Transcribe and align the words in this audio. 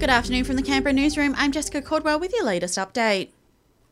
Good 0.00 0.08
afternoon 0.08 0.44
from 0.44 0.56
the 0.56 0.62
Canberra 0.62 0.94
newsroom. 0.94 1.34
I'm 1.36 1.52
Jessica 1.52 1.82
Cordwell 1.82 2.18
with 2.18 2.32
your 2.32 2.42
latest 2.42 2.78
update. 2.78 3.32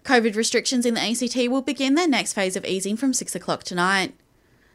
COVID 0.05 0.37
restrictions 0.37 0.87
in 0.87 0.95
the 0.95 1.03
ACT 1.03 1.51
will 1.51 1.61
begin 1.61 1.97
their 1.97 2.09
next 2.09 2.33
phase 2.33 2.57
of 2.57 2.65
easing 2.65 2.97
from 2.97 3.13
6 3.13 3.35
o'clock 3.35 3.63
tonight. 3.63 4.15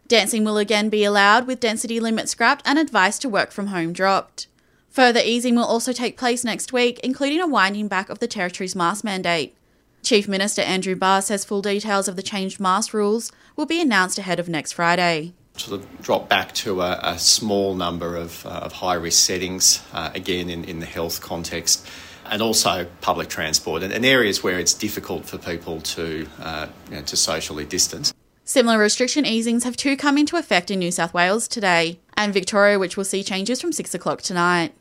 Dancing 0.07 0.43
will 0.43 0.59
again 0.59 0.89
be 0.89 1.03
allowed 1.03 1.47
with 1.47 1.59
density 1.59 1.99
limits 1.99 2.33
scrapped 2.33 2.61
and 2.67 2.77
advice 2.77 3.17
to 3.17 3.27
work 3.27 3.51
from 3.51 3.67
home 3.67 3.93
dropped. 3.93 4.45
Further 4.91 5.21
easing 5.25 5.55
will 5.55 5.63
also 5.63 5.91
take 5.91 6.19
place 6.19 6.43
next 6.43 6.71
week, 6.71 6.99
including 6.99 7.41
a 7.41 7.47
winding 7.47 7.87
back 7.87 8.09
of 8.09 8.19
the 8.19 8.27
Territory's 8.27 8.75
mask 8.75 9.03
mandate. 9.03 9.57
Chief 10.03 10.27
Minister 10.27 10.61
Andrew 10.61 10.95
Barr 10.95 11.23
says 11.23 11.43
full 11.43 11.63
details 11.63 12.07
of 12.07 12.15
the 12.15 12.21
changed 12.21 12.59
mask 12.59 12.93
rules 12.93 13.31
will 13.55 13.65
be 13.65 13.81
announced 13.81 14.19
ahead 14.19 14.39
of 14.39 14.49
next 14.49 14.73
Friday. 14.73 15.33
Sort 15.55 15.81
of 15.81 16.01
drop 16.01 16.29
back 16.29 16.51
to 16.55 16.81
a, 16.81 16.99
a 17.03 17.19
small 17.19 17.75
number 17.75 18.15
of, 18.15 18.45
uh, 18.45 18.49
of 18.49 18.71
high 18.73 18.95
risk 18.95 19.23
settings, 19.23 19.83
uh, 19.93 20.09
again 20.15 20.49
in, 20.49 20.63
in 20.63 20.79
the 20.79 20.85
health 20.85 21.21
context, 21.21 21.87
and 22.25 22.41
also 22.41 22.87
public 23.01 23.29
transport 23.29 23.83
and, 23.83 23.93
and 23.93 24.03
areas 24.03 24.43
where 24.43 24.57
it's 24.59 24.73
difficult 24.73 25.25
for 25.25 25.37
people 25.37 25.79
to, 25.81 26.27
uh, 26.39 26.67
you 26.89 26.95
know, 26.95 27.01
to 27.03 27.15
socially 27.15 27.65
distance. 27.65 28.13
Similar 28.45 28.77
restriction 28.77 29.25
easings 29.25 29.63
have 29.63 29.77
too 29.77 29.95
come 29.95 30.17
into 30.17 30.35
effect 30.35 30.69
in 30.69 30.79
New 30.79 30.91
South 30.91 31.13
Wales 31.13 31.47
today, 31.47 31.99
and 32.17 32.33
Victoria, 32.33 32.77
which 32.77 32.97
will 32.97 33.05
see 33.05 33.23
changes 33.23 33.61
from 33.61 33.71
6 33.71 33.93
o'clock 33.93 34.21
tonight. 34.21 34.73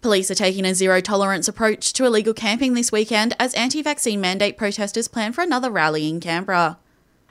Police 0.00 0.30
are 0.30 0.34
taking 0.34 0.66
a 0.66 0.74
zero 0.74 1.00
tolerance 1.00 1.46
approach 1.46 1.92
to 1.94 2.04
illegal 2.04 2.34
camping 2.34 2.74
this 2.74 2.90
weekend 2.90 3.34
as 3.38 3.54
anti 3.54 3.80
vaccine 3.80 4.20
mandate 4.20 4.58
protesters 4.58 5.08
plan 5.08 5.32
for 5.32 5.42
another 5.42 5.70
rally 5.70 6.08
in 6.08 6.20
Canberra. 6.20 6.78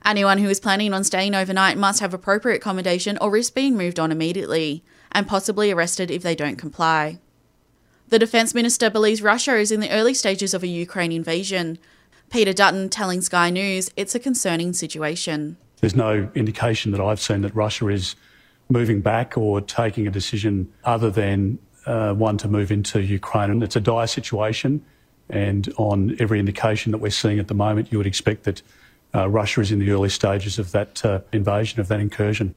Anyone 0.05 0.39
who 0.39 0.49
is 0.49 0.59
planning 0.59 0.93
on 0.93 1.03
staying 1.03 1.33
overnight 1.33 1.77
must 1.77 2.01
have 2.01 2.13
appropriate 2.13 2.57
accommodation 2.57 3.17
or 3.21 3.31
risk 3.31 3.53
being 3.53 3.77
moved 3.77 3.99
on 3.99 4.11
immediately, 4.11 4.83
and 5.11 5.27
possibly 5.27 5.71
arrested 5.71 6.11
if 6.11 6.23
they 6.23 6.35
don't 6.35 6.57
comply. 6.57 7.19
The 8.09 8.19
Defence 8.19 8.53
Minister 8.53 8.89
believes 8.89 9.21
Russia 9.21 9.55
is 9.55 9.71
in 9.71 9.79
the 9.79 9.89
early 9.89 10.13
stages 10.13 10.53
of 10.53 10.61
a 10.61 10.67
Ukraine 10.67 11.11
invasion. 11.11 11.79
Peter 12.29 12.51
Dutton 12.51 12.89
telling 12.89 13.21
Sky 13.21 13.49
News 13.49 13.89
it's 13.95 14.13
a 14.13 14.19
concerning 14.19 14.73
situation. 14.73 15.57
There's 15.79 15.95
no 15.95 16.29
indication 16.35 16.91
that 16.91 17.01
I've 17.01 17.19
seen 17.19 17.41
that 17.41 17.55
Russia 17.55 17.87
is 17.87 18.15
moving 18.69 19.01
back 19.01 19.37
or 19.37 19.61
taking 19.61 20.07
a 20.07 20.11
decision 20.11 20.71
other 20.83 21.09
than 21.09 21.59
uh, 21.85 22.13
one 22.13 22.37
to 22.39 22.47
move 22.47 22.71
into 22.71 23.01
Ukraine. 23.01 23.51
And 23.51 23.63
it's 23.63 23.75
a 23.75 23.81
dire 23.81 24.07
situation. 24.07 24.83
And 25.29 25.73
on 25.77 26.15
every 26.19 26.39
indication 26.39 26.91
that 26.91 26.99
we're 26.99 27.11
seeing 27.11 27.39
at 27.39 27.47
the 27.47 27.53
moment, 27.53 27.91
you 27.91 27.97
would 27.97 28.07
expect 28.07 28.43
that 28.43 28.61
uh, 29.15 29.29
Russia 29.29 29.61
is 29.61 29.71
in 29.71 29.79
the 29.79 29.91
early 29.91 30.09
stages 30.09 30.59
of 30.59 30.71
that 30.71 31.03
uh, 31.05 31.21
invasion, 31.31 31.79
of 31.79 31.87
that 31.87 31.99
incursion. 31.99 32.55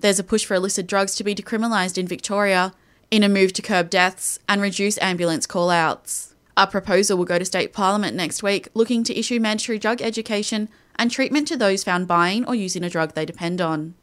There's 0.00 0.18
a 0.18 0.24
push 0.24 0.44
for 0.44 0.54
illicit 0.54 0.86
drugs 0.86 1.14
to 1.16 1.24
be 1.24 1.34
decriminalised 1.34 1.96
in 1.96 2.06
Victoria 2.06 2.74
in 3.10 3.22
a 3.22 3.28
move 3.28 3.52
to 3.52 3.62
curb 3.62 3.90
deaths 3.90 4.38
and 4.48 4.60
reduce 4.60 4.98
ambulance 4.98 5.46
call-outs. 5.46 6.34
A 6.56 6.66
proposal 6.66 7.16
will 7.16 7.24
go 7.24 7.38
to 7.38 7.44
state 7.44 7.72
parliament 7.72 8.16
next 8.16 8.42
week 8.42 8.68
looking 8.74 9.04
to 9.04 9.18
issue 9.18 9.40
mandatory 9.40 9.78
drug 9.78 10.02
education 10.02 10.68
and 10.96 11.10
treatment 11.10 11.48
to 11.48 11.56
those 11.56 11.84
found 11.84 12.06
buying 12.06 12.46
or 12.46 12.54
using 12.54 12.84
a 12.84 12.90
drug 12.90 13.14
they 13.14 13.24
depend 13.24 13.60
on. 13.60 13.94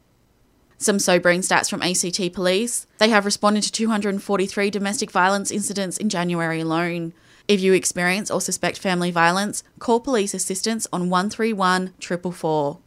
Some 0.78 0.98
sobering 0.98 1.42
stats 1.42 1.68
from 1.68 1.82
ACT 1.82 2.32
Police. 2.32 2.86
They 2.98 3.10
have 3.10 3.26
responded 3.26 3.62
to 3.64 3.72
243 3.72 4.70
domestic 4.70 5.10
violence 5.10 5.50
incidents 5.50 5.98
in 5.98 6.08
January 6.08 6.60
alone. 6.60 7.12
If 7.50 7.60
you 7.60 7.72
experience 7.72 8.30
or 8.30 8.40
suspect 8.40 8.78
family 8.78 9.10
violence, 9.10 9.64
call 9.80 9.98
police 9.98 10.34
assistance 10.34 10.86
on 10.92 11.10
131 11.10 11.94
444. 12.00 12.78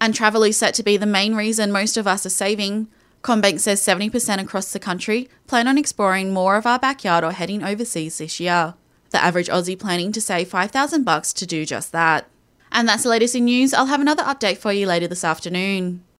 And 0.00 0.14
travel 0.14 0.42
is 0.42 0.56
set 0.56 0.72
to 0.76 0.82
be 0.82 0.96
the 0.96 1.04
main 1.04 1.34
reason 1.34 1.70
most 1.70 1.98
of 1.98 2.06
us 2.06 2.24
are 2.24 2.30
saving. 2.30 2.88
CommBank 3.22 3.60
says 3.60 3.82
70% 3.82 4.40
across 4.40 4.72
the 4.72 4.78
country 4.78 5.28
plan 5.46 5.68
on 5.68 5.76
exploring 5.76 6.32
more 6.32 6.56
of 6.56 6.64
our 6.64 6.78
backyard 6.78 7.24
or 7.24 7.32
heading 7.32 7.62
overseas 7.62 8.16
this 8.16 8.40
year. 8.40 8.72
The 9.10 9.22
average 9.22 9.48
Aussie 9.48 9.78
planning 9.78 10.12
to 10.12 10.20
save 10.22 10.48
5,000 10.48 11.04
bucks 11.04 11.34
to 11.34 11.44
do 11.44 11.66
just 11.66 11.92
that. 11.92 12.26
And 12.72 12.88
that's 12.88 13.02
the 13.02 13.10
latest 13.10 13.34
in 13.34 13.44
news. 13.44 13.74
I'll 13.74 13.84
have 13.84 14.00
another 14.00 14.22
update 14.22 14.56
for 14.56 14.72
you 14.72 14.86
later 14.86 15.08
this 15.08 15.24
afternoon. 15.24 16.04